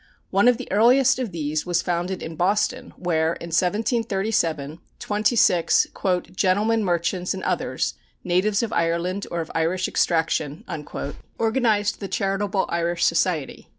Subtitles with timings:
[0.31, 5.85] One of the earliest of these was founded in Boston, where, in 1737, twenty six
[6.35, 7.93] "gentlemen merchants and others,
[8.23, 10.65] natives of Ireland or of Irish extraction",
[11.37, 13.69] organized the Charitable Irish Society.